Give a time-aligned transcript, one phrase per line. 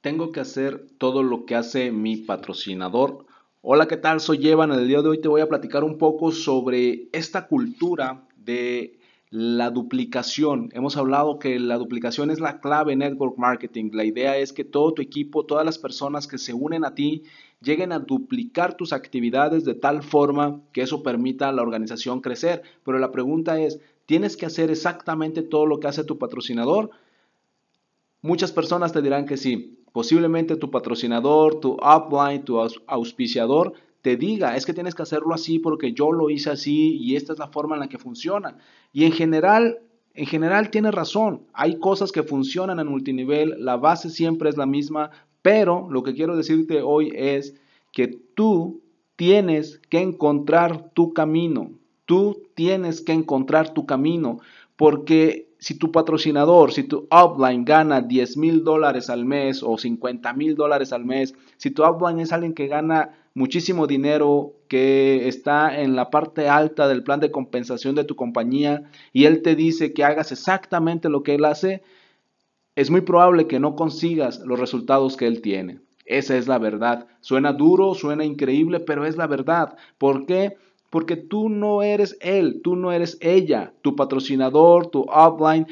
[0.00, 3.26] tengo que hacer todo lo que hace mi patrocinador.
[3.62, 4.20] Hola, ¿qué tal?
[4.20, 4.72] Soy Evan.
[4.72, 9.70] El día de hoy te voy a platicar un poco sobre esta cultura de la
[9.70, 10.70] duplicación.
[10.72, 13.90] Hemos hablado que la duplicación es la clave en network marketing.
[13.92, 17.24] La idea es que todo tu equipo, todas las personas que se unen a ti,
[17.60, 22.62] lleguen a duplicar tus actividades de tal forma que eso permita a la organización crecer.
[22.84, 26.90] Pero la pregunta es, ¿tienes que hacer exactamente todo lo que hace tu patrocinador?
[28.22, 29.79] Muchas personas te dirán que sí.
[29.92, 33.72] Posiblemente tu patrocinador, tu upline, tu auspiciador
[34.02, 37.32] te diga, es que tienes que hacerlo así porque yo lo hice así y esta
[37.32, 38.56] es la forma en la que funciona.
[38.92, 39.80] Y en general,
[40.14, 41.42] en general tiene razón.
[41.52, 45.10] Hay cosas que funcionan en multinivel, la base siempre es la misma,
[45.42, 47.54] pero lo que quiero decirte hoy es
[47.92, 48.80] que tú
[49.16, 51.72] tienes que encontrar tu camino.
[52.06, 54.38] Tú tienes que encontrar tu camino
[54.76, 60.32] porque si tu patrocinador, si tu upline gana 10 mil dólares al mes o 50
[60.32, 65.80] mil dólares al mes, si tu upline es alguien que gana muchísimo dinero, que está
[65.80, 69.92] en la parte alta del plan de compensación de tu compañía y él te dice
[69.92, 71.82] que hagas exactamente lo que él hace,
[72.74, 75.80] es muy probable que no consigas los resultados que él tiene.
[76.06, 77.06] Esa es la verdad.
[77.20, 79.76] Suena duro, suena increíble, pero es la verdad.
[79.98, 80.56] ¿Por qué?
[80.90, 83.72] Porque tú no eres él, tú no eres ella.
[83.80, 85.66] Tu patrocinador, tu upline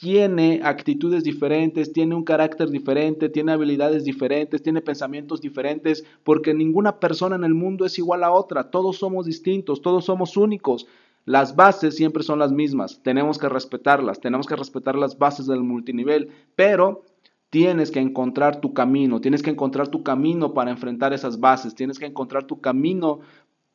[0.00, 6.98] tiene actitudes diferentes, tiene un carácter diferente, tiene habilidades diferentes, tiene pensamientos diferentes, porque ninguna
[6.98, 8.70] persona en el mundo es igual a otra.
[8.70, 10.86] Todos somos distintos, todos somos únicos.
[11.24, 15.62] Las bases siempre son las mismas, tenemos que respetarlas, tenemos que respetar las bases del
[15.62, 17.02] multinivel, pero
[17.48, 21.98] tienes que encontrar tu camino, tienes que encontrar tu camino para enfrentar esas bases, tienes
[21.98, 23.20] que encontrar tu camino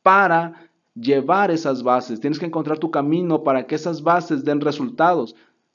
[0.02, 5.34] para llevar esas bases, tienes que encontrar tu camino para que esas bases den resultados.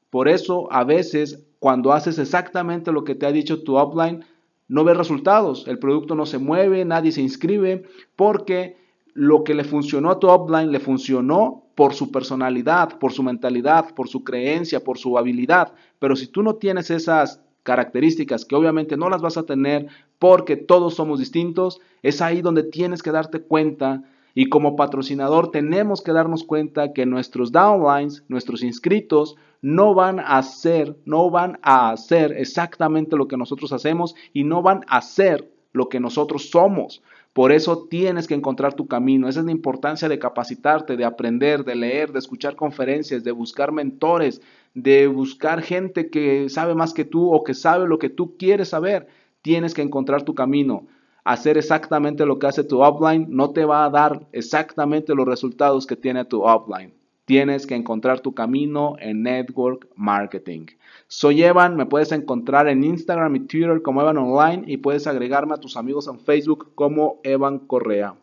[0.10, 4.24] Por eso a veces cuando haces exactamente lo que te ha dicho tu upline,
[4.68, 7.84] no ves resultados, el producto no se mueve, nadie se inscribe,
[8.16, 8.78] porque
[9.14, 13.94] lo que le funcionó a tu upline le funcionó por su personalidad, por su mentalidad,
[13.94, 15.74] por su creencia, por su habilidad.
[16.00, 19.88] Pero si tú no tienes esas características que obviamente no las vas a tener
[20.20, 24.04] porque todos somos distintos, es ahí donde tienes que darte cuenta
[24.38, 30.38] y como patrocinador tenemos que darnos cuenta que nuestros downlines, nuestros inscritos, no van a
[30.38, 35.50] hacer, no van a hacer exactamente lo que nosotros hacemos y no van a hacer
[35.72, 37.02] lo que nosotros somos.
[37.32, 39.28] Por eso tienes que encontrar tu camino.
[39.28, 43.72] Esa es la importancia de capacitarte, de aprender, de leer, de escuchar conferencias, de buscar
[43.72, 44.42] mentores,
[44.74, 48.70] de buscar gente que sabe más que tú o que sabe lo que tú quieres
[48.70, 49.08] saber.
[49.42, 50.88] Tienes que encontrar tu camino
[51.26, 55.86] hacer exactamente lo que hace tu upline no te va a dar exactamente los resultados
[55.86, 56.94] que tiene tu upline.
[57.26, 60.68] Tienes que encontrar tu camino en network marketing.
[61.08, 65.56] Soy Evan, me puedes encontrar en Instagram y Twitter como Evan Online y puedes agregarme
[65.56, 68.16] a tus amigos en Facebook como Evan Correa.